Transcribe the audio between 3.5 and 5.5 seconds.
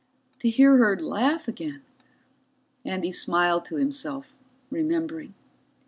to himself, remembering.